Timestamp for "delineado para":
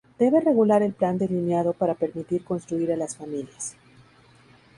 1.19-1.93